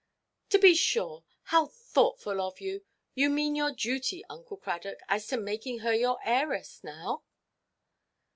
"To 0.49 0.57
be 0.57 0.73
sure. 0.73 1.25
How 1.43 1.67
thoughtful 1.67 2.41
of 2.41 2.59
you! 2.59 2.83
You 3.13 3.29
mean 3.29 3.53
your 3.53 3.69
duty, 3.71 4.25
Uncle 4.31 4.57
Cradock, 4.57 4.97
as 5.07 5.27
to 5.27 5.37
making 5.37 5.81
her 5.85 5.93
your 5.93 6.17
heiress, 6.25 6.83
now?" 6.83 7.23